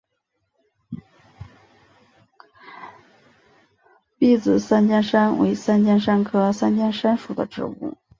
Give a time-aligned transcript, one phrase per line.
[4.17, 7.95] 篦子三尖杉为三尖杉科三尖杉属的植物。